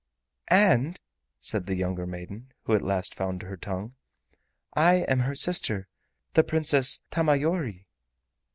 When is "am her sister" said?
5.05-5.87